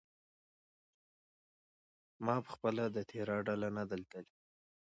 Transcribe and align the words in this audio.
ما 2.25 2.35
پخپله 2.47 2.83
د 2.91 2.97
تیراه 3.09 3.41
ډله 3.47 3.67
نه 3.77 3.83
ده 3.89 3.95
لیدلې. 4.01 4.33